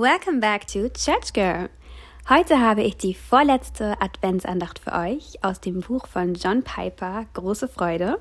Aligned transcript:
Welcome 0.00 0.38
back 0.38 0.64
to 0.68 0.88
Church 0.90 1.32
Girl. 1.32 1.70
Heute 2.28 2.60
habe 2.60 2.84
ich 2.84 2.96
die 2.96 3.14
vorletzte 3.14 4.00
Adventsandacht 4.00 4.78
für 4.78 4.92
euch 4.92 5.42
aus 5.42 5.60
dem 5.60 5.80
Buch 5.80 6.06
von 6.06 6.34
John 6.34 6.62
Piper, 6.62 7.26
Große 7.34 7.66
Freude. 7.66 8.20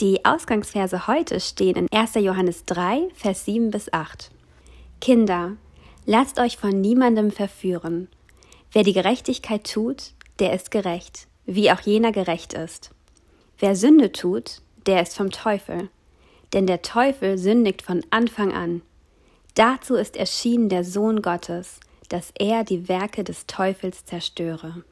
Die 0.00 0.22
Ausgangsverse 0.26 1.06
heute 1.06 1.40
stehen 1.40 1.76
in 1.76 1.90
1. 1.90 2.16
Johannes 2.16 2.66
3, 2.66 3.08
Vers 3.14 3.46
7 3.46 3.70
bis 3.70 3.90
8. 3.90 4.32
Kinder, 5.00 5.52
lasst 6.04 6.38
euch 6.38 6.58
von 6.58 6.82
niemandem 6.82 7.30
verführen. 7.30 8.08
Wer 8.72 8.82
die 8.82 8.92
Gerechtigkeit 8.92 9.64
tut, 9.64 10.12
der 10.40 10.52
ist 10.52 10.70
gerecht, 10.70 11.26
wie 11.46 11.72
auch 11.72 11.80
jener 11.80 12.12
gerecht 12.12 12.52
ist. 12.52 12.90
Wer 13.58 13.76
Sünde 13.76 14.12
tut, 14.12 14.60
der 14.84 15.00
ist 15.00 15.16
vom 15.16 15.30
Teufel. 15.30 15.88
Denn 16.52 16.66
der 16.66 16.82
Teufel 16.82 17.38
sündigt 17.38 17.80
von 17.80 18.04
Anfang 18.10 18.52
an. 18.52 18.82
Dazu 19.54 19.94
ist 19.94 20.16
erschienen 20.16 20.68
der 20.68 20.82
Sohn 20.82 21.22
Gottes, 21.22 21.78
dass 22.08 22.32
er 22.38 22.64
die 22.64 22.88
Werke 22.88 23.22
des 23.22 23.46
Teufels 23.46 24.04
zerstöre. 24.04 24.82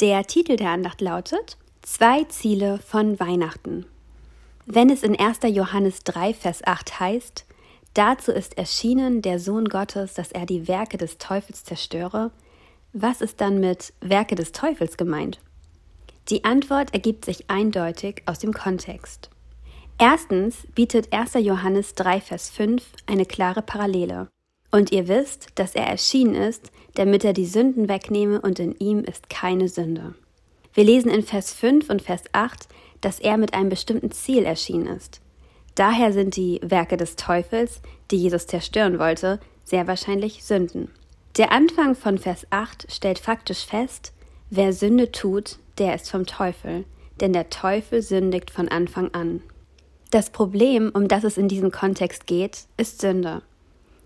Der 0.00 0.24
Titel 0.24 0.56
der 0.56 0.70
Andacht 0.70 1.00
lautet 1.00 1.56
Zwei 1.82 2.24
Ziele 2.24 2.78
von 2.78 3.18
Weihnachten. 3.20 3.84
Wenn 4.64 4.90
es 4.90 5.02
in 5.02 5.18
1. 5.18 5.40
Johannes 5.48 6.04
3, 6.04 6.34
Vers 6.34 6.64
8 6.64 7.00
heißt, 7.00 7.44
dazu 7.94 8.32
ist 8.32 8.56
erschienen 8.56 9.22
der 9.22 9.38
Sohn 9.38 9.68
Gottes, 9.68 10.14
dass 10.14 10.32
er 10.32 10.46
die 10.46 10.68
Werke 10.68 10.96
des 10.96 11.18
Teufels 11.18 11.64
zerstöre, 11.64 12.30
was 12.92 13.20
ist 13.20 13.40
dann 13.40 13.58
mit 13.58 13.92
Werke 14.00 14.36
des 14.36 14.52
Teufels 14.52 14.96
gemeint? 14.96 15.40
Die 16.30 16.44
Antwort 16.44 16.94
ergibt 16.94 17.24
sich 17.24 17.50
eindeutig 17.50 18.22
aus 18.26 18.38
dem 18.38 18.52
Kontext. 18.54 19.30
Erstens 19.98 20.66
bietet 20.74 21.12
1. 21.12 21.34
Johannes 21.34 21.94
3, 21.94 22.20
Vers 22.20 22.50
5 22.50 22.82
eine 23.06 23.26
klare 23.26 23.62
Parallele. 23.62 24.28
Und 24.72 24.90
ihr 24.90 25.06
wisst, 25.06 25.48
dass 25.54 25.76
er 25.76 25.86
erschienen 25.86 26.34
ist, 26.34 26.72
damit 26.94 27.24
er 27.24 27.32
die 27.32 27.46
Sünden 27.46 27.88
wegnehme 27.88 28.40
und 28.40 28.58
in 28.58 28.74
ihm 28.78 29.04
ist 29.04 29.30
keine 29.30 29.68
Sünde. 29.68 30.14
Wir 30.72 30.82
lesen 30.82 31.10
in 31.10 31.22
Vers 31.22 31.52
5 31.52 31.90
und 31.90 32.02
Vers 32.02 32.24
8, 32.32 32.66
dass 33.00 33.20
er 33.20 33.36
mit 33.36 33.54
einem 33.54 33.68
bestimmten 33.68 34.10
Ziel 34.10 34.44
erschienen 34.44 34.88
ist. 34.88 35.20
Daher 35.76 36.12
sind 36.12 36.34
die 36.34 36.60
Werke 36.62 36.96
des 36.96 37.14
Teufels, 37.14 37.80
die 38.10 38.16
Jesus 38.16 38.48
zerstören 38.48 38.98
wollte, 38.98 39.38
sehr 39.64 39.86
wahrscheinlich 39.86 40.42
Sünden. 40.42 40.90
Der 41.36 41.52
Anfang 41.52 41.94
von 41.94 42.18
Vers 42.18 42.46
8 42.50 42.86
stellt 42.90 43.20
faktisch 43.20 43.64
fest, 43.64 44.12
wer 44.50 44.72
Sünde 44.72 45.12
tut, 45.12 45.58
der 45.78 45.94
ist 45.94 46.10
vom 46.10 46.26
Teufel, 46.26 46.84
denn 47.20 47.32
der 47.32 47.50
Teufel 47.50 48.02
sündigt 48.02 48.50
von 48.50 48.68
Anfang 48.68 49.14
an. 49.14 49.40
Das 50.14 50.30
Problem, 50.30 50.92
um 50.94 51.08
das 51.08 51.24
es 51.24 51.36
in 51.38 51.48
diesem 51.48 51.72
Kontext 51.72 52.28
geht, 52.28 52.66
ist 52.76 53.00
Sünde. 53.00 53.42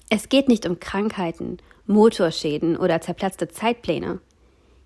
Es 0.09 0.31
geht 0.31 0.49
nicht 0.49 0.65
um 0.65 0.81
Krankheiten, 0.81 1.59
Motorschäden 1.87 2.79
oder 2.79 3.03
zerplatzte 3.03 3.49
Zeitpläne. 3.49 4.19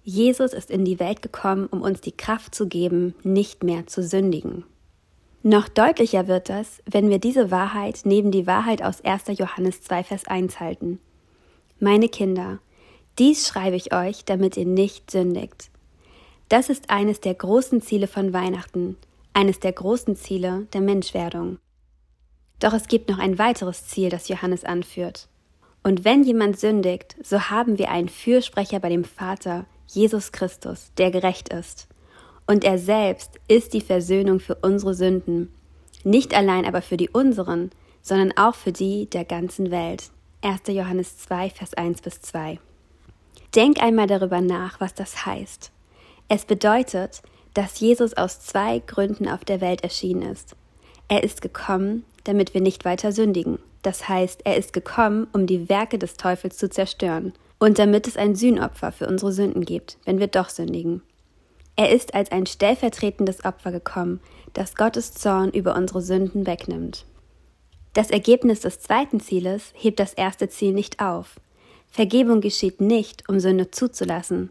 Jesus 0.02 0.52
ist 0.52 0.68
in 0.68 0.84
die 0.84 0.98
Welt 0.98 1.22
gekommen, 1.22 1.68
um 1.68 1.80
uns 1.80 2.00
die 2.00 2.10
Kraft 2.10 2.56
zu 2.56 2.66
geben, 2.66 3.14
nicht 3.22 3.62
mehr 3.62 3.86
zu 3.86 4.02
sündigen. 4.02 4.64
Noch 5.44 5.68
deutlicher 5.68 6.26
wird 6.26 6.48
das, 6.48 6.82
wenn 6.90 7.08
wir 7.08 7.20
diese 7.20 7.52
Wahrheit 7.52 8.00
neben 8.02 8.32
die 8.32 8.48
Wahrheit 8.48 8.82
aus 8.82 9.04
1. 9.04 9.38
Johannes 9.38 9.80
2, 9.82 10.02
Vers 10.02 10.26
1 10.26 10.58
halten. 10.58 10.98
Meine 11.78 12.08
Kinder, 12.08 12.58
dies 13.20 13.46
schreibe 13.46 13.76
ich 13.76 13.94
euch, 13.94 14.24
damit 14.24 14.56
ihr 14.56 14.66
nicht 14.66 15.12
sündigt. 15.12 15.70
Das 16.48 16.68
ist 16.68 16.90
eines 16.90 17.20
der 17.20 17.34
großen 17.34 17.80
Ziele 17.80 18.08
von 18.08 18.32
Weihnachten, 18.32 18.96
eines 19.34 19.60
der 19.60 19.72
großen 19.72 20.16
Ziele 20.16 20.66
der 20.72 20.80
Menschwerdung. 20.80 21.58
Doch 22.60 22.72
es 22.72 22.86
gibt 22.86 23.08
noch 23.08 23.18
ein 23.18 23.38
weiteres 23.38 23.88
Ziel, 23.88 24.08
das 24.08 24.28
Johannes 24.28 24.64
anführt. 24.64 25.28
Und 25.82 26.04
wenn 26.04 26.22
jemand 26.22 26.58
sündigt, 26.60 27.16
so 27.22 27.50
haben 27.50 27.78
wir 27.78 27.90
einen 27.90 28.08
Fürsprecher 28.08 28.78
bei 28.78 28.88
dem 28.88 29.04
Vater, 29.04 29.66
Jesus 29.88 30.30
Christus, 30.30 30.92
der 30.96 31.10
gerecht 31.10 31.48
ist. 31.48 31.88
Und 32.46 32.64
er 32.64 32.78
selbst 32.78 33.40
ist 33.48 33.72
die 33.72 33.80
Versöhnung 33.80 34.38
für 34.38 34.56
unsere 34.56 34.94
Sünden, 34.94 35.52
nicht 36.04 36.34
allein 36.34 36.64
aber 36.66 36.82
für 36.82 36.96
die 36.96 37.08
unseren, 37.08 37.70
sondern 38.00 38.32
auch 38.36 38.54
für 38.54 38.72
die 38.72 39.06
der 39.06 39.24
ganzen 39.24 39.70
Welt. 39.70 40.10
1. 40.42 40.62
Johannes 40.68 41.18
2, 41.18 41.50
Vers 41.50 41.74
1 41.74 42.02
bis 42.02 42.20
2. 42.20 42.58
Denk 43.54 43.82
einmal 43.82 44.06
darüber 44.06 44.40
nach, 44.40 44.80
was 44.80 44.94
das 44.94 45.24
heißt. 45.24 45.70
Es 46.28 46.44
bedeutet, 46.44 47.22
dass 47.54 47.80
Jesus 47.80 48.14
aus 48.14 48.40
zwei 48.40 48.80
Gründen 48.80 49.28
auf 49.28 49.44
der 49.44 49.60
Welt 49.60 49.82
erschienen 49.82 50.22
ist. 50.22 50.56
Er 51.08 51.22
ist 51.22 51.42
gekommen, 51.42 52.04
damit 52.24 52.54
wir 52.54 52.60
nicht 52.60 52.84
weiter 52.84 53.12
sündigen. 53.12 53.58
Das 53.82 54.08
heißt, 54.08 54.42
er 54.44 54.56
ist 54.56 54.72
gekommen, 54.72 55.26
um 55.32 55.46
die 55.46 55.68
Werke 55.68 55.98
des 55.98 56.14
Teufels 56.14 56.56
zu 56.56 56.70
zerstören 56.70 57.32
und 57.58 57.78
damit 57.78 58.06
es 58.06 58.16
ein 58.16 58.34
Sühnopfer 58.34 58.92
für 58.92 59.06
unsere 59.06 59.32
Sünden 59.32 59.64
gibt, 59.64 59.98
wenn 60.04 60.18
wir 60.18 60.28
doch 60.28 60.48
sündigen. 60.48 61.02
Er 61.76 61.90
ist 61.90 62.14
als 62.14 62.30
ein 62.30 62.46
stellvertretendes 62.46 63.44
Opfer 63.44 63.72
gekommen, 63.72 64.20
das 64.52 64.74
Gottes 64.74 65.14
Zorn 65.14 65.50
über 65.50 65.74
unsere 65.74 66.02
Sünden 66.02 66.46
wegnimmt. 66.46 67.04
Das 67.94 68.10
Ergebnis 68.10 68.60
des 68.60 68.80
zweiten 68.80 69.20
Zieles 69.20 69.72
hebt 69.74 70.00
das 70.00 70.14
erste 70.14 70.48
Ziel 70.48 70.72
nicht 70.72 71.00
auf. 71.00 71.40
Vergebung 71.90 72.40
geschieht 72.40 72.80
nicht, 72.80 73.28
um 73.28 73.38
Sünde 73.38 73.70
zuzulassen. 73.70 74.50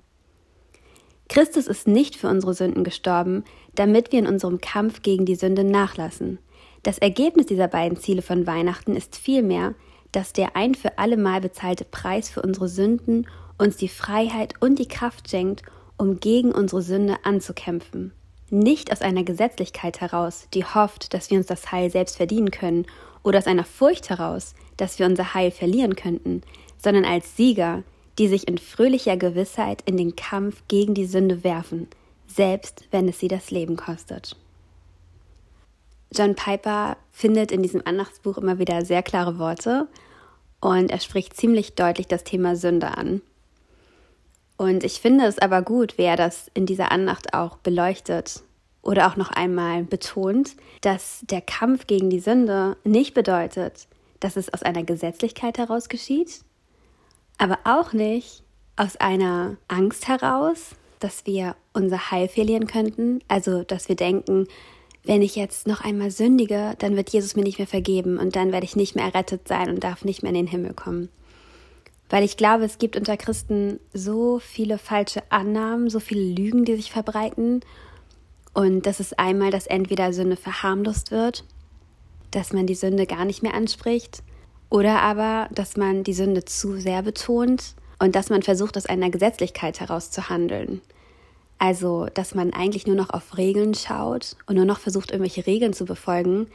Christus 1.31 1.67
ist 1.67 1.87
nicht 1.87 2.17
für 2.17 2.27
unsere 2.27 2.53
Sünden 2.53 2.83
gestorben, 2.83 3.45
damit 3.73 4.11
wir 4.11 4.19
in 4.19 4.27
unserem 4.27 4.59
Kampf 4.59 5.01
gegen 5.01 5.25
die 5.25 5.35
Sünde 5.35 5.63
nachlassen. 5.63 6.39
Das 6.83 6.97
Ergebnis 6.97 7.45
dieser 7.45 7.69
beiden 7.69 7.97
Ziele 7.97 8.21
von 8.21 8.45
Weihnachten 8.47 8.97
ist 8.97 9.15
vielmehr, 9.15 9.73
dass 10.11 10.33
der 10.33 10.57
ein 10.57 10.75
für 10.75 10.97
allemal 10.97 11.39
bezahlte 11.39 11.85
Preis 11.85 12.29
für 12.29 12.41
unsere 12.41 12.67
Sünden 12.67 13.27
uns 13.57 13.77
die 13.77 13.87
Freiheit 13.87 14.55
und 14.59 14.77
die 14.77 14.89
Kraft 14.89 15.29
schenkt, 15.29 15.63
um 15.95 16.19
gegen 16.19 16.51
unsere 16.51 16.81
Sünde 16.81 17.15
anzukämpfen. 17.23 18.11
Nicht 18.49 18.91
aus 18.91 19.01
einer 19.01 19.23
Gesetzlichkeit 19.23 20.01
heraus, 20.01 20.49
die 20.53 20.65
hofft, 20.65 21.13
dass 21.13 21.31
wir 21.31 21.37
uns 21.37 21.47
das 21.47 21.71
Heil 21.71 21.89
selbst 21.89 22.17
verdienen 22.17 22.51
können, 22.51 22.85
oder 23.23 23.37
aus 23.37 23.47
einer 23.47 23.63
Furcht 23.63 24.09
heraus, 24.09 24.53
dass 24.75 24.99
wir 24.99 25.05
unser 25.05 25.33
Heil 25.33 25.51
verlieren 25.51 25.95
könnten, 25.95 26.41
sondern 26.77 27.05
als 27.05 27.37
Sieger, 27.37 27.83
die 28.21 28.27
sich 28.27 28.47
in 28.47 28.59
fröhlicher 28.59 29.17
Gewissheit 29.17 29.81
in 29.87 29.97
den 29.97 30.15
Kampf 30.15 30.61
gegen 30.67 30.93
die 30.93 31.07
Sünde 31.07 31.43
werfen, 31.43 31.87
selbst 32.27 32.83
wenn 32.91 33.09
es 33.09 33.17
sie 33.17 33.27
das 33.27 33.49
Leben 33.49 33.77
kostet. 33.77 34.35
John 36.13 36.35
Piper 36.35 36.97
findet 37.11 37.51
in 37.51 37.63
diesem 37.63 37.81
Andachtsbuch 37.83 38.37
immer 38.37 38.59
wieder 38.59 38.85
sehr 38.85 39.01
klare 39.01 39.39
Worte 39.39 39.87
und 40.59 40.91
er 40.91 40.99
spricht 40.99 41.35
ziemlich 41.35 41.73
deutlich 41.73 42.05
das 42.05 42.23
Thema 42.23 42.55
Sünde 42.55 42.95
an. 42.95 43.23
Und 44.55 44.83
ich 44.83 45.01
finde 45.01 45.25
es 45.25 45.39
aber 45.39 45.63
gut, 45.63 45.95
wer 45.97 46.15
das 46.15 46.51
in 46.53 46.67
dieser 46.67 46.91
Andacht 46.91 47.33
auch 47.33 47.57
beleuchtet 47.57 48.43
oder 48.83 49.07
auch 49.07 49.15
noch 49.15 49.31
einmal 49.31 49.83
betont, 49.83 50.57
dass 50.81 51.21
der 51.23 51.41
Kampf 51.41 51.87
gegen 51.87 52.11
die 52.11 52.19
Sünde 52.19 52.77
nicht 52.83 53.15
bedeutet, 53.15 53.87
dass 54.19 54.37
es 54.37 54.53
aus 54.53 54.61
einer 54.61 54.83
Gesetzlichkeit 54.83 55.57
heraus 55.57 55.89
geschieht, 55.89 56.43
aber 57.37 57.59
auch 57.63 57.93
nicht 57.93 58.43
aus 58.75 58.97
einer 58.97 59.57
Angst 59.67 60.07
heraus, 60.07 60.75
dass 60.99 61.25
wir 61.25 61.55
unser 61.73 62.11
Heil 62.11 62.27
verlieren 62.27 62.67
könnten, 62.67 63.21
also 63.27 63.63
dass 63.63 63.89
wir 63.89 63.95
denken, 63.95 64.47
wenn 65.03 65.21
ich 65.21 65.35
jetzt 65.35 65.67
noch 65.67 65.81
einmal 65.81 66.11
sündige, 66.11 66.75
dann 66.77 66.95
wird 66.95 67.09
Jesus 67.09 67.35
mir 67.35 67.43
nicht 67.43 67.57
mehr 67.57 67.67
vergeben 67.67 68.17
und 68.17 68.35
dann 68.35 68.51
werde 68.51 68.65
ich 68.65 68.75
nicht 68.75 68.95
mehr 68.95 69.05
errettet 69.05 69.47
sein 69.47 69.69
und 69.69 69.83
darf 69.83 70.05
nicht 70.05 70.21
mehr 70.21 70.29
in 70.29 70.35
den 70.35 70.47
Himmel 70.47 70.73
kommen. 70.73 71.09
Weil 72.09 72.23
ich 72.23 72.37
glaube, 72.37 72.65
es 72.65 72.77
gibt 72.77 72.97
unter 72.97 73.17
Christen 73.17 73.79
so 73.93 74.39
viele 74.39 74.77
falsche 74.77 75.23
Annahmen, 75.31 75.89
so 75.89 75.99
viele 75.99 76.33
Lügen, 76.33 76.65
die 76.65 76.75
sich 76.75 76.91
verbreiten. 76.91 77.61
Und 78.53 78.85
das 78.85 78.99
ist 78.99 79.17
einmal, 79.17 79.49
dass 79.49 79.65
entweder 79.65 80.11
Sünde 80.11 80.35
verharmlost 80.35 81.09
wird, 81.09 81.45
dass 82.31 82.53
man 82.53 82.67
die 82.67 82.75
Sünde 82.75 83.05
gar 83.05 83.25
nicht 83.25 83.43
mehr 83.43 83.53
anspricht, 83.53 84.23
oder 84.71 85.01
aber, 85.01 85.49
dass 85.53 85.75
man 85.77 86.03
die 86.03 86.13
Sünde 86.13 86.45
zu 86.45 86.79
sehr 86.79 87.03
betont 87.03 87.75
und 87.99 88.15
dass 88.15 88.29
man 88.29 88.41
versucht, 88.41 88.77
aus 88.77 88.87
einer 88.87 89.09
Gesetzlichkeit 89.11 89.81
heraus 89.81 90.09
zu 90.09 90.29
handeln. 90.29 90.81
Also, 91.59 92.07
dass 92.11 92.33
man 92.33 92.53
eigentlich 92.53 92.87
nur 92.87 92.95
noch 92.95 93.11
auf 93.11 93.37
Regeln 93.37 93.75
schaut 93.75 94.37
und 94.47 94.55
nur 94.55 94.65
noch 94.65 94.79
versucht, 94.79 95.11
irgendwelche 95.11 95.45
Regeln 95.45 95.73
zu 95.73 95.85
befolgen, 95.85 96.47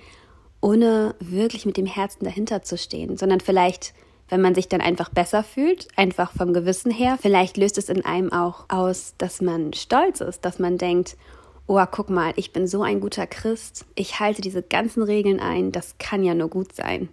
ohne 0.62 1.14
wirklich 1.20 1.66
mit 1.66 1.76
dem 1.76 1.84
Herzen 1.84 2.24
dahinter 2.24 2.62
zu 2.62 2.78
stehen, 2.78 3.18
sondern 3.18 3.40
vielleicht, 3.40 3.92
wenn 4.30 4.40
man 4.40 4.54
sich 4.54 4.68
dann 4.68 4.80
einfach 4.80 5.10
besser 5.10 5.44
fühlt, 5.44 5.86
einfach 5.94 6.32
vom 6.32 6.54
Gewissen 6.54 6.90
her, 6.90 7.18
vielleicht 7.20 7.58
löst 7.58 7.76
es 7.76 7.90
in 7.90 8.04
einem 8.04 8.32
auch 8.32 8.64
aus, 8.68 9.14
dass 9.18 9.42
man 9.42 9.74
stolz 9.74 10.22
ist, 10.22 10.44
dass 10.44 10.58
man 10.58 10.78
denkt, 10.78 11.18
oh, 11.66 11.84
guck 11.90 12.08
mal, 12.08 12.32
ich 12.36 12.54
bin 12.54 12.66
so 12.66 12.82
ein 12.82 13.00
guter 13.00 13.26
Christ, 13.26 13.84
ich 13.94 14.20
halte 14.20 14.40
diese 14.40 14.62
ganzen 14.62 15.02
Regeln 15.02 15.38
ein, 15.38 15.70
das 15.70 15.96
kann 15.98 16.24
ja 16.24 16.32
nur 16.32 16.48
gut 16.48 16.74
sein. 16.74 17.10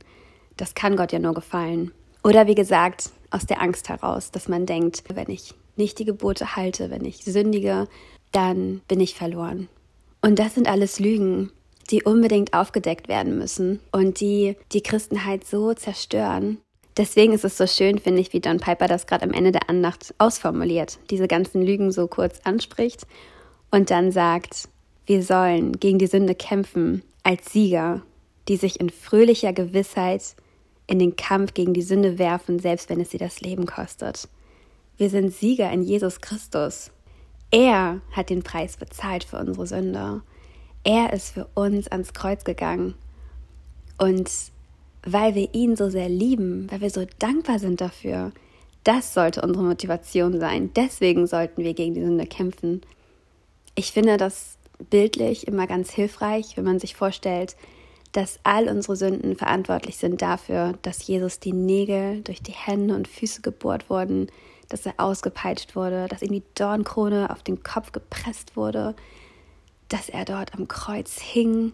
Das 0.58 0.76
kann 0.76 0.96
Gott 0.96 1.12
ja 1.12 1.20
nur 1.20 1.34
gefallen. 1.34 1.92
Oder 2.24 2.48
wie 2.48 2.56
gesagt, 2.56 3.12
aus 3.32 3.46
der 3.46 3.62
Angst 3.62 3.90
heraus, 3.90 4.32
dass 4.32 4.48
man 4.48 4.66
denkt, 4.66 5.04
wenn 5.14 5.30
ich 5.30 5.54
nicht 5.76 6.00
die 6.00 6.06
Gebote 6.06 6.56
halte, 6.56 6.90
wenn 6.90 7.06
ich 7.06 7.24
sündige, 7.26 7.88
dann 8.32 8.82
bin 8.88 9.00
ich 9.00 9.16
verloren. 9.16 9.68
Und 10.22 10.40
das 10.40 10.56
sind 10.56 10.68
alles 10.68 11.00
Lügen, 11.00 11.52
die 11.90 12.04
unbedingt 12.04 12.54
aufgedeckt 12.54 13.08
werden 13.08 13.38
müssen 13.38 13.80
und 13.92 14.20
die 14.20 14.56
die 14.72 14.82
Christenheit 14.82 15.46
so 15.46 15.74
zerstören, 15.74 16.60
Deswegen 16.96 17.34
ist 17.34 17.44
es 17.44 17.58
so 17.58 17.66
schön, 17.66 17.98
finde 17.98 18.22
ich, 18.22 18.34
wie 18.34 18.42
John 18.44 18.60
Piper 18.60 18.88
das 18.88 19.08
gerade 19.08 19.24
am 19.24 19.34
Ende 19.34 19.52
der 19.52 19.70
Andacht 19.70 20.14
ausformuliert, 20.20 21.00
diese 21.10 21.28
ganzen 21.28 21.64
Lügen 21.64 21.92
so 21.92 22.08
kurz 22.08 22.40
anspricht 22.44 23.08
und 23.72 23.90
dann 23.90 24.12
sagt, 24.12 24.70
wir 25.08 25.24
sollen 25.24 25.80
gegen 25.80 25.98
die 25.98 26.08
Sünde 26.08 26.36
kämpfen 26.36 27.02
als 27.24 27.52
Sieger, 27.52 28.04
die 28.48 28.58
sich 28.58 28.80
in 28.80 28.92
fröhlicher 28.92 29.54
Gewissheit 29.54 30.36
in 30.88 31.00
den 31.00 31.16
Kampf 31.16 31.54
gegen 31.54 31.74
die 31.74 31.82
Sünde 31.82 32.18
werfen, 32.18 32.60
selbst 32.60 32.90
wenn 32.90 33.00
es 33.00 33.12
sie 33.12 33.18
das 33.18 33.42
Leben 33.42 33.66
kostet. 33.66 34.28
Wir 34.98 35.10
sind 35.10 35.34
Sieger 35.34 35.72
in 35.72 35.82
Jesus 35.82 36.22
Christus. 36.22 36.92
Er 37.52 38.02
hat 38.12 38.30
den 38.30 38.44
Preis 38.44 38.78
bezahlt 38.78 39.24
für 39.24 39.38
unsere 39.38 39.68
Sünde. 39.68 40.22
Er 40.84 41.14
ist 41.14 41.32
für 41.32 41.48
uns 41.54 41.88
ans 41.88 42.14
Kreuz 42.14 42.44
gegangen. 42.44 42.96
Und 43.98 44.30
weil 45.06 45.36
wir 45.36 45.54
ihn 45.54 45.76
so 45.76 45.90
sehr 45.90 46.10
lieben, 46.10 46.70
weil 46.72 46.82
wir 46.82 46.90
so 46.90 47.06
dankbar 47.20 47.60
sind 47.60 47.82
dafür, 47.82 48.32
das 48.84 49.14
sollte 49.14 49.42
unsere 49.42 49.64
Motivation 49.64 50.40
sein. 50.40 50.72
Deswegen 50.76 51.26
sollten 51.28 51.64
wir 51.64 51.74
gegen 51.74 51.94
die 51.94 52.04
Sünde 52.04 52.26
kämpfen. 52.26 52.82
Ich 53.76 53.92
finde 53.92 54.18
das 54.18 54.58
bildlich 54.90 55.48
immer 55.48 55.68
ganz 55.68 55.92
hilfreich, 55.92 56.58
wenn 56.58 56.66
man 56.66 56.80
sich 56.80 56.96
vorstellt, 56.96 57.56
dass 58.14 58.40
all 58.44 58.70
unsere 58.70 58.96
Sünden 58.96 59.36
verantwortlich 59.36 59.98
sind 59.98 60.22
dafür, 60.22 60.74
dass 60.84 61.06
Jesus 61.06 61.40
die 61.40 61.52
Nägel 61.52 62.22
durch 62.22 62.42
die 62.42 62.52
Hände 62.52 62.96
und 62.96 63.08
Füße 63.08 63.42
gebohrt 63.42 63.90
wurden, 63.90 64.28
dass 64.70 64.86
er 64.86 64.94
ausgepeitscht 64.98 65.76
wurde, 65.76 66.08
dass 66.08 66.22
ihm 66.22 66.32
die 66.32 66.44
Dornkrone 66.56 67.30
auf 67.32 67.44
den 67.44 67.64
Kopf 67.64 67.92
gepresst 67.92 68.56
wurde, 68.56 68.96
dass 69.90 70.10
er 70.10 70.26
dort 70.26 70.54
am 70.54 70.68
Kreuz 70.68 71.20
hing, 71.20 71.74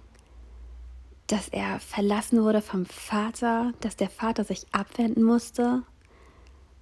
dass 1.27 1.49
er 1.49 1.79
verlassen 1.79 2.41
wurde 2.41 2.61
vom 2.61 2.85
Vater, 2.85 3.73
dass 3.81 3.97
der 3.97 4.09
Vater 4.09 4.43
sich 4.45 4.65
abwenden 4.71 5.23
musste, 5.23 5.83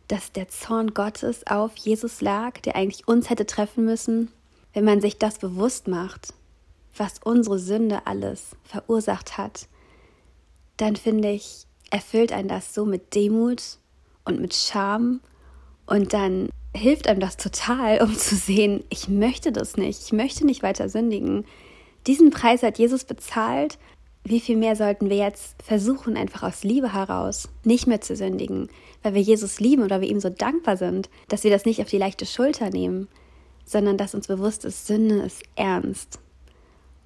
dass 0.07 0.31
der 0.31 0.47
Zorn 0.49 0.93
Gottes 0.93 1.45
auf 1.47 1.75
Jesus 1.77 2.21
lag, 2.21 2.59
der 2.61 2.75
eigentlich 2.75 3.07
uns 3.07 3.29
hätte 3.29 3.45
treffen 3.45 3.85
müssen. 3.85 4.31
Wenn 4.73 4.85
man 4.85 5.01
sich 5.01 5.17
das 5.17 5.39
bewusst 5.39 5.87
macht, 5.87 6.33
was 6.99 7.19
unsere 7.23 7.59
Sünde 7.59 8.05
alles 8.05 8.55
verursacht 8.63 9.37
hat, 9.37 9.67
dann 10.77 10.95
finde 10.95 11.31
ich, 11.31 11.65
erfüllt 11.89 12.31
einen 12.31 12.49
das 12.49 12.73
so 12.73 12.85
mit 12.85 13.15
Demut 13.15 13.77
und 14.25 14.39
mit 14.39 14.53
Scham 14.53 15.21
und 15.85 16.13
dann 16.13 16.49
hilft 16.75 17.07
einem 17.07 17.19
das 17.19 17.37
total, 17.37 18.01
um 18.01 18.13
zu 18.13 18.35
sehen, 18.35 18.83
ich 18.89 19.07
möchte 19.07 19.51
das 19.51 19.77
nicht, 19.77 20.03
ich 20.03 20.13
möchte 20.13 20.45
nicht 20.45 20.63
weiter 20.63 20.89
sündigen. 20.89 21.45
Diesen 22.05 22.29
Preis 22.29 22.63
hat 22.63 22.77
Jesus 22.77 23.03
bezahlt. 23.03 23.77
Wie 24.23 24.41
viel 24.41 24.57
mehr 24.57 24.75
sollten 24.75 25.09
wir 25.09 25.15
jetzt 25.15 25.55
versuchen, 25.63 26.17
einfach 26.17 26.43
aus 26.43 26.63
Liebe 26.63 26.93
heraus 26.93 27.47
nicht 27.63 27.87
mehr 27.87 28.01
zu 28.01 28.15
sündigen, 28.15 28.69
weil 29.01 29.13
wir 29.13 29.21
Jesus 29.21 29.61
lieben 29.61 29.83
oder 29.83 30.01
wir 30.01 30.09
ihm 30.09 30.19
so 30.19 30.29
dankbar 30.29 30.75
sind, 30.75 31.09
dass 31.29 31.45
wir 31.45 31.51
das 31.51 31.63
nicht 31.63 31.79
auf 31.79 31.87
die 31.87 31.97
leichte 31.97 32.25
Schulter 32.25 32.69
nehmen, 32.69 33.07
sondern 33.63 33.97
dass 33.97 34.13
uns 34.13 34.27
bewusst 34.27 34.65
ist, 34.65 34.85
Sünde 34.85 35.21
ist 35.21 35.43
ernst. 35.55 36.19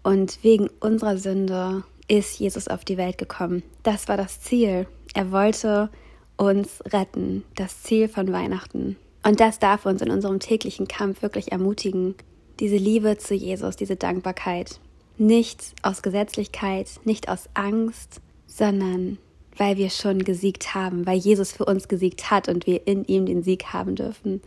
Und 0.04 0.44
wegen 0.44 0.70
unserer 0.80 1.18
Sünde 1.18 1.84
ist 2.08 2.40
Jesus 2.40 2.68
auf 2.68 2.84
die 2.84 2.98
Welt 2.98 3.18
gekommen. 3.18 3.64
Das 3.84 4.08
war 4.08 4.18
das 4.18 4.42
Ziel. 4.42 4.88
Er 5.14 5.32
wollte 5.32 5.90
uns 6.38 6.84
retten, 6.88 7.44
das 7.56 7.84
Ziel 7.84 8.08
von 8.08 8.32
Weihnachten. 8.32 8.98
Und 9.24 9.40
das 9.40 9.60
darf 9.60 9.86
uns 9.86 10.02
in 10.02 10.10
unserem 10.10 10.40
täglichen 10.40 10.88
Kampf 10.88 11.22
wirklich 11.22 11.52
ermutigen. 11.52 12.16
Diese 12.60 12.78
Liebe 12.78 13.18
zu 13.18 13.36
Jesus, 13.36 13.76
diese 13.76 13.96
Dankbarkeit. 13.96 14.80
Nicht 15.18 15.74
aus 15.84 16.02
Gesetzlichkeit, 16.02 16.90
nicht 17.04 17.30
aus 17.30 17.48
Angst, 17.54 18.22
sondern 18.48 19.20
weil 19.58 19.78
wir 19.78 19.92
schon 19.92 20.24
gesiegt 20.24 20.74
haben, 20.74 21.06
weil 21.06 21.18
Jesus 21.18 21.52
für 21.52 21.66
uns 21.66 21.88
gesiegt 21.88 22.32
hat 22.32 22.50
und 22.50 22.66
wir 22.66 22.88
in 22.88 23.06
ihm 23.06 23.28
den 23.28 23.44
Sieg 23.44 23.66
haben 23.66 23.96
dürfen. 23.96 24.42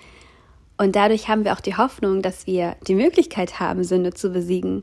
Und 0.77 0.97
dadurch 0.97 1.29
haben 1.29 1.45
wir 1.45 1.53
auch 1.53 1.61
die 1.61 1.77
Hoffnung, 1.77 2.21
dass 2.21 2.49
wir 2.49 2.75
die 2.89 2.97
Möglichkeit 2.97 3.61
haben, 3.61 3.85
Sünde 3.85 4.13
zu 4.13 4.31
besiegen 4.31 4.83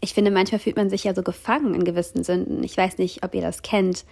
ich 0.00 0.14
finde, 0.14 0.30
manchmal 0.30 0.58
fühlt 0.58 0.76
man 0.76 0.90
sich 0.90 1.04
ja 1.04 1.14
so 1.14 1.22
gefangen 1.22 1.74
in 1.74 1.84
gewissen 1.84 2.22
Sünden. 2.22 2.62
Ich 2.62 2.76
weiß 2.76 2.98
nicht, 2.98 3.24
ob 3.24 3.34
ihr 3.34 3.40
das 3.40 3.62
kennt. 3.62 4.04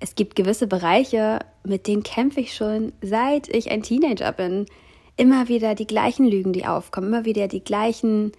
Es 0.00 0.14
gibt 0.14 0.34
gewisse 0.34 0.66
Bereiche, 0.66 1.40
mit 1.62 1.86
denen 1.86 2.02
kämpfe 2.02 2.40
ich 2.40 2.54
schon 2.54 2.92
seit 3.02 3.48
ich 3.48 3.70
ein 3.70 3.82
Teenager 3.82 4.32
bin. 4.32 4.66
Immer 5.16 5.48
wieder 5.48 5.74
die 5.74 5.86
gleichen 5.86 6.26
Lügen, 6.26 6.52
die 6.52 6.66
aufkommen, 6.66 7.08
immer 7.08 7.24
wieder 7.24 7.48
die 7.48 7.62
gleichen 7.62 8.32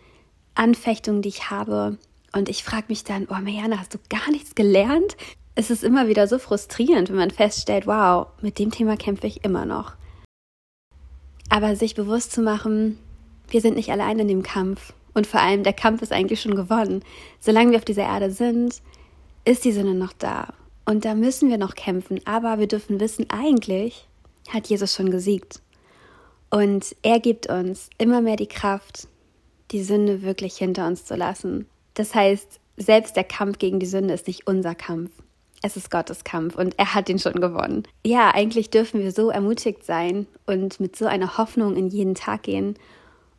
Anfechtungen, 0.56 1.22
die 1.22 1.30
ich 1.30 1.50
habe. 1.50 1.98
Und 2.34 2.50
ich 2.50 2.64
frage 2.64 2.86
mich 2.88 3.04
dann, 3.04 3.28
oh 3.30 3.34
Marianne, 3.34 3.80
hast 3.80 3.94
du 3.94 4.00
gar 4.10 4.30
nichts 4.32 4.56
gelernt? 4.56 5.16
Es 5.54 5.70
ist 5.70 5.84
immer 5.84 6.08
wieder 6.08 6.28
so 6.28 6.40
frustrierend, 6.40 7.10
wenn 7.10 7.18
man 7.18 7.32
feststellt, 7.32 7.86
wow, 7.86 8.28
mit 8.42 8.58
dem 8.58 8.72
Thema 8.72 8.98
kämpfe 8.98 9.28
ich 9.28 9.44
immer 9.44 9.66
noch. 9.66 9.94
Aber 11.50 11.76
sich 11.76 11.94
bewusst 11.94 12.32
zu 12.32 12.42
machen, 12.42 12.98
wir 13.50 13.62
sind 13.62 13.76
nicht 13.76 13.92
allein 13.92 14.18
in 14.20 14.30
dem 14.30 14.44
Kampf 14.44 14.94
und 15.14 15.28
vor 15.28 15.42
allem, 15.42 15.64
der 15.64 15.74
Kampf 15.74 16.02
ist 16.02 16.12
eigentlich 16.12 16.42
schon 16.42 16.56
gewonnen. 16.56 17.04
Solange 17.40 17.72
wir 17.72 17.78
auf 17.78 17.86
dieser 17.86 18.04
Erde 18.04 18.32
sind, 18.32 18.82
ist 19.46 19.66
die 19.66 19.72
Sünde 19.72 19.94
noch 19.94 20.14
da. 20.14 20.54
Und 20.86 21.06
da 21.06 21.16
müssen 21.16 21.50
wir 21.50 21.58
noch 21.58 21.76
kämpfen. 21.76 22.22
Aber 22.26 22.60
wir 22.60 22.68
dürfen 22.68 23.00
wissen, 23.00 23.30
eigentlich 23.30 24.08
hat 24.50 24.68
Jesus 24.68 24.96
schon 24.96 25.12
gesiegt. 25.12 25.62
Und 26.50 26.96
er 27.02 27.20
gibt 27.20 27.48
uns 27.48 27.90
immer 27.98 28.22
mehr 28.22 28.36
die 28.36 28.48
Kraft, 28.48 29.08
die 29.72 29.84
Sünde 29.84 30.22
wirklich 30.22 30.58
hinter 30.58 30.88
uns 30.88 31.06
zu 31.06 31.16
lassen. 31.16 31.68
Das 31.94 32.14
heißt, 32.14 32.60
selbst 32.78 33.16
der 33.16 33.24
Kampf 33.24 33.58
gegen 33.58 33.80
die 33.80 33.86
Sünde 33.86 34.14
ist 34.14 34.28
nicht 34.28 34.48
unser 34.48 34.76
Kampf. 34.76 35.12
Es 35.64 35.78
ist 35.78 35.92
Gottes 35.92 36.24
Kampf 36.24 36.56
und 36.56 36.78
er 36.80 36.96
hat 36.96 37.08
ihn 37.08 37.20
schon 37.20 37.40
gewonnen. 37.40 37.84
Ja, 38.04 38.32
eigentlich 38.34 38.72
dürfen 38.72 39.02
wir 39.02 39.12
so 39.12 39.30
ermutigt 39.30 39.86
sein 39.86 40.26
und 40.48 40.80
mit 40.80 40.96
so 40.96 41.06
einer 41.06 41.38
Hoffnung 41.38 41.76
in 41.76 41.88
jeden 41.88 42.16
Tag 42.16 42.44
gehen 42.44 42.76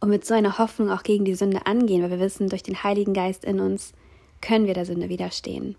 und 0.03 0.09
mit 0.09 0.27
so 0.27 0.35
einer 0.35 0.59
Hoffnung 0.59 0.91
auch 0.91 1.05
gegen 1.05 1.25
die 1.25 1.37
Sünde 1.37 1.65
angehen, 1.65 2.03
weil 2.03 2.11
wir 2.11 2.19
wissen, 2.19 2.49
durch 2.49 2.65
den 2.65 2.83
Heiligen 2.83 3.15
Geist 3.15 3.45
in 3.45 3.61
uns 3.61 3.93
können 4.41 4.67
wir 4.67 4.75
der 4.75 4.85
Sünde 4.85 5.09
widerstehen. 5.09 5.77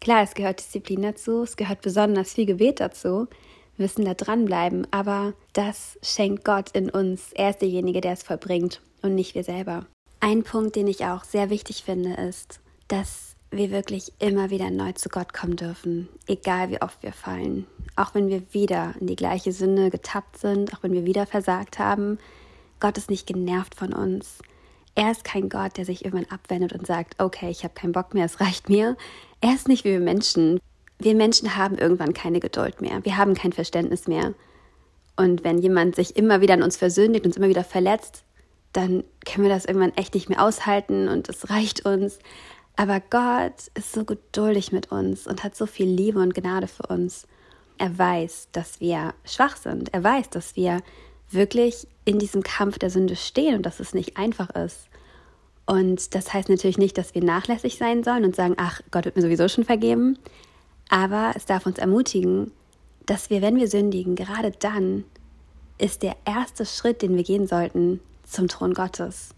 Klar, 0.00 0.22
es 0.22 0.34
gehört 0.34 0.60
Disziplin 0.60 1.02
dazu, 1.02 1.42
es 1.42 1.56
gehört 1.56 1.80
besonders 1.80 2.32
viel 2.32 2.46
Gebet 2.46 2.78
dazu, 2.78 3.26
wir 3.76 3.82
müssen 3.82 4.04
da 4.04 4.14
dranbleiben, 4.14 4.86
aber 4.92 5.34
das 5.52 5.98
schenkt 6.00 6.44
Gott 6.44 6.70
in 6.70 6.88
uns. 6.88 7.32
Er 7.34 7.50
ist 7.50 7.60
derjenige, 7.60 8.00
der 8.00 8.12
es 8.12 8.22
vollbringt 8.22 8.80
und 9.02 9.16
nicht 9.16 9.34
wir 9.34 9.42
selber. 9.42 9.84
Ein 10.20 10.44
Punkt, 10.44 10.76
den 10.76 10.86
ich 10.86 11.04
auch 11.04 11.24
sehr 11.24 11.50
wichtig 11.50 11.82
finde, 11.82 12.14
ist, 12.14 12.60
dass 12.86 13.34
wir 13.50 13.72
wirklich 13.72 14.12
immer 14.20 14.50
wieder 14.50 14.70
neu 14.70 14.92
zu 14.92 15.08
Gott 15.08 15.34
kommen 15.34 15.56
dürfen, 15.56 16.08
egal 16.28 16.70
wie 16.70 16.80
oft 16.80 17.02
wir 17.02 17.12
fallen. 17.12 17.66
Auch 17.96 18.14
wenn 18.14 18.28
wir 18.28 18.42
wieder 18.54 18.94
in 19.00 19.08
die 19.08 19.16
gleiche 19.16 19.50
Sünde 19.50 19.90
getappt 19.90 20.38
sind, 20.38 20.72
auch 20.72 20.84
wenn 20.84 20.92
wir 20.92 21.04
wieder 21.04 21.26
versagt 21.26 21.80
haben, 21.80 22.18
Gott 22.80 22.98
ist 22.98 23.10
nicht 23.10 23.26
genervt 23.26 23.74
von 23.74 23.92
uns. 23.92 24.38
Er 24.94 25.10
ist 25.10 25.24
kein 25.24 25.48
Gott, 25.48 25.76
der 25.76 25.84
sich 25.84 26.04
irgendwann 26.04 26.30
abwendet 26.30 26.72
und 26.72 26.86
sagt, 26.86 27.20
okay, 27.22 27.50
ich 27.50 27.64
habe 27.64 27.74
keinen 27.74 27.92
Bock 27.92 28.14
mehr, 28.14 28.24
es 28.24 28.40
reicht 28.40 28.68
mir. 28.68 28.96
Er 29.40 29.54
ist 29.54 29.68
nicht 29.68 29.84
wie 29.84 29.90
wir 29.90 30.00
Menschen. 30.00 30.58
Wir 30.98 31.14
Menschen 31.14 31.56
haben 31.56 31.76
irgendwann 31.76 32.14
keine 32.14 32.40
Geduld 32.40 32.80
mehr. 32.80 33.04
Wir 33.04 33.18
haben 33.18 33.34
kein 33.34 33.52
Verständnis 33.52 34.08
mehr. 34.08 34.34
Und 35.16 35.44
wenn 35.44 35.58
jemand 35.58 35.96
sich 35.96 36.16
immer 36.16 36.40
wieder 36.40 36.54
an 36.54 36.62
uns 36.62 36.76
versündigt, 36.76 37.26
uns 37.26 37.36
immer 37.36 37.48
wieder 37.48 37.64
verletzt, 37.64 38.24
dann 38.72 39.04
können 39.24 39.46
wir 39.46 39.54
das 39.54 39.64
irgendwann 39.64 39.94
echt 39.96 40.14
nicht 40.14 40.28
mehr 40.28 40.42
aushalten 40.42 41.08
und 41.08 41.28
es 41.28 41.48
reicht 41.50 41.86
uns. 41.86 42.18
Aber 42.76 43.00
Gott 43.00 43.68
ist 43.74 43.92
so 43.92 44.04
geduldig 44.04 44.72
mit 44.72 44.92
uns 44.92 45.26
und 45.26 45.44
hat 45.44 45.56
so 45.56 45.66
viel 45.66 45.88
Liebe 45.88 46.20
und 46.20 46.34
Gnade 46.34 46.68
für 46.68 46.86
uns. 46.86 47.26
Er 47.78 47.98
weiß, 47.98 48.48
dass 48.52 48.80
wir 48.80 49.14
schwach 49.24 49.56
sind. 49.56 49.92
Er 49.94 50.04
weiß, 50.04 50.30
dass 50.30 50.56
wir 50.56 50.82
wirklich 51.30 51.86
in 52.04 52.18
diesem 52.18 52.42
Kampf 52.42 52.78
der 52.78 52.90
Sünde 52.90 53.16
stehen 53.16 53.56
und 53.56 53.66
dass 53.66 53.80
es 53.80 53.94
nicht 53.94 54.16
einfach 54.16 54.50
ist. 54.50 54.88
Und 55.66 56.14
das 56.14 56.32
heißt 56.32 56.48
natürlich 56.48 56.78
nicht, 56.78 56.96
dass 56.96 57.14
wir 57.14 57.24
nachlässig 57.24 57.76
sein 57.76 58.04
sollen 58.04 58.24
und 58.24 58.36
sagen, 58.36 58.54
ach, 58.56 58.80
Gott 58.92 59.04
wird 59.04 59.16
mir 59.16 59.22
sowieso 59.22 59.48
schon 59.48 59.64
vergeben. 59.64 60.18
Aber 60.88 61.32
es 61.34 61.44
darf 61.44 61.66
uns 61.66 61.78
ermutigen, 61.78 62.52
dass 63.04 63.30
wir, 63.30 63.42
wenn 63.42 63.56
wir 63.56 63.68
sündigen, 63.68 64.14
gerade 64.14 64.52
dann 64.52 65.04
ist 65.78 66.02
der 66.02 66.16
erste 66.24 66.64
Schritt, 66.64 67.02
den 67.02 67.16
wir 67.16 67.24
gehen 67.24 67.46
sollten, 67.46 68.00
zum 68.24 68.48
Thron 68.48 68.74
Gottes. 68.74 69.30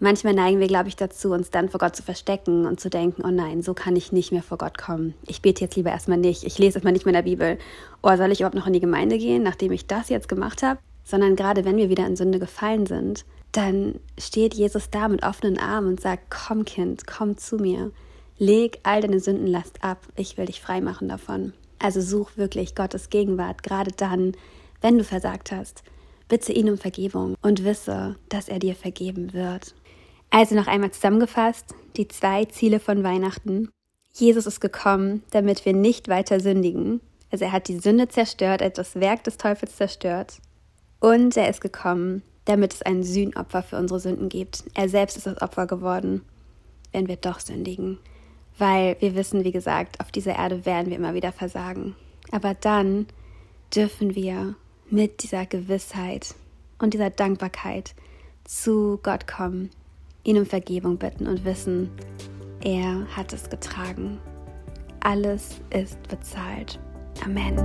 Manchmal 0.00 0.34
neigen 0.34 0.60
wir, 0.60 0.68
glaube 0.68 0.88
ich, 0.88 0.96
dazu, 0.96 1.32
uns 1.32 1.50
dann 1.50 1.68
vor 1.68 1.80
Gott 1.80 1.96
zu 1.96 2.02
verstecken 2.02 2.66
und 2.66 2.78
zu 2.78 2.88
denken, 2.88 3.22
oh 3.24 3.30
nein, 3.30 3.62
so 3.62 3.74
kann 3.74 3.96
ich 3.96 4.12
nicht 4.12 4.30
mehr 4.30 4.42
vor 4.42 4.58
Gott 4.58 4.78
kommen. 4.78 5.14
Ich 5.26 5.42
bete 5.42 5.62
jetzt 5.62 5.76
lieber 5.76 5.90
erstmal 5.90 6.18
nicht. 6.18 6.44
Ich 6.44 6.58
lese 6.58 6.76
erstmal 6.76 6.92
nicht 6.92 7.04
mehr 7.04 7.14
in 7.14 7.24
der 7.24 7.30
Bibel. 7.30 7.58
Oder 8.02 8.16
soll 8.16 8.30
ich 8.30 8.40
überhaupt 8.40 8.54
noch 8.54 8.66
in 8.66 8.72
die 8.72 8.80
Gemeinde 8.80 9.18
gehen, 9.18 9.42
nachdem 9.42 9.72
ich 9.72 9.86
das 9.86 10.08
jetzt 10.08 10.28
gemacht 10.28 10.62
habe? 10.62 10.78
sondern 11.08 11.36
gerade 11.36 11.64
wenn 11.64 11.78
wir 11.78 11.88
wieder 11.88 12.06
in 12.06 12.16
Sünde 12.16 12.38
gefallen 12.38 12.84
sind, 12.84 13.24
dann 13.52 13.98
steht 14.18 14.52
Jesus 14.52 14.90
da 14.90 15.08
mit 15.08 15.22
offenen 15.22 15.58
Armen 15.58 15.88
und 15.88 16.00
sagt, 16.02 16.24
komm 16.28 16.66
Kind, 16.66 17.06
komm 17.06 17.38
zu 17.38 17.56
mir, 17.56 17.92
leg 18.36 18.78
all 18.82 19.00
deine 19.00 19.18
Sündenlast 19.18 19.82
ab, 19.82 20.06
ich 20.16 20.36
will 20.36 20.44
dich 20.44 20.60
frei 20.60 20.82
machen 20.82 21.08
davon. 21.08 21.54
Also 21.78 22.02
such 22.02 22.36
wirklich 22.36 22.74
Gottes 22.74 23.08
Gegenwart, 23.08 23.62
gerade 23.62 23.90
dann, 23.96 24.36
wenn 24.82 24.98
du 24.98 25.04
versagt 25.04 25.50
hast. 25.50 25.82
Bitte 26.28 26.52
ihn 26.52 26.68
um 26.68 26.76
Vergebung 26.76 27.36
und 27.40 27.64
wisse, 27.64 28.16
dass 28.28 28.50
er 28.50 28.58
dir 28.58 28.74
vergeben 28.74 29.32
wird. 29.32 29.74
Also 30.30 30.54
noch 30.54 30.66
einmal 30.66 30.90
zusammengefasst, 30.90 31.74
die 31.96 32.08
zwei 32.08 32.44
Ziele 32.44 32.80
von 32.80 33.02
Weihnachten. 33.02 33.70
Jesus 34.12 34.46
ist 34.46 34.60
gekommen, 34.60 35.22
damit 35.30 35.64
wir 35.64 35.72
nicht 35.72 36.08
weiter 36.08 36.40
sündigen. 36.40 37.00
Also 37.30 37.46
er 37.46 37.52
hat 37.52 37.68
die 37.68 37.78
Sünde 37.78 38.08
zerstört, 38.08 38.60
er 38.60 38.68
hat 38.68 38.78
das 38.78 38.96
Werk 38.96 39.24
des 39.24 39.36
Teufels 39.36 39.76
zerstört. 39.76 40.38
Und 41.00 41.36
er 41.36 41.48
ist 41.48 41.60
gekommen, 41.60 42.22
damit 42.44 42.74
es 42.74 42.82
ein 42.82 43.02
Sühnopfer 43.02 43.62
für 43.62 43.76
unsere 43.76 44.00
Sünden 44.00 44.28
gibt. 44.28 44.64
Er 44.74 44.88
selbst 44.88 45.16
ist 45.16 45.26
das 45.26 45.40
Opfer 45.40 45.66
geworden, 45.66 46.22
wenn 46.92 47.06
wir 47.06 47.16
doch 47.16 47.40
sündigen. 47.40 47.98
Weil 48.56 48.96
wir 49.00 49.14
wissen, 49.14 49.44
wie 49.44 49.52
gesagt, 49.52 50.00
auf 50.00 50.10
dieser 50.10 50.36
Erde 50.36 50.66
werden 50.66 50.88
wir 50.88 50.96
immer 50.96 51.14
wieder 51.14 51.30
versagen. 51.30 51.94
Aber 52.32 52.54
dann 52.54 53.06
dürfen 53.74 54.14
wir 54.14 54.56
mit 54.90 55.22
dieser 55.22 55.46
Gewissheit 55.46 56.34
und 56.78 56.94
dieser 56.94 57.10
Dankbarkeit 57.10 57.94
zu 58.44 58.98
Gott 59.02 59.26
kommen, 59.26 59.70
ihn 60.24 60.38
um 60.38 60.46
Vergebung 60.46 60.98
bitten 60.98 61.26
und 61.26 61.44
wissen, 61.44 61.90
er 62.62 63.06
hat 63.16 63.32
es 63.32 63.48
getragen. 63.48 64.18
Alles 65.00 65.60
ist 65.70 66.02
bezahlt. 66.08 66.78
Amen. 67.24 67.56